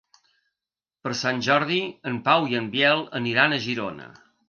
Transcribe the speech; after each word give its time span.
Per 1.03 1.11
Sant 1.19 1.45
Jordi 1.49 1.79
en 2.13 2.19
Pau 2.31 2.51
i 2.55 2.61
en 2.65 2.73
Biel 2.79 3.09
aniran 3.25 3.55
a 3.55 3.65
Girona. 3.71 4.15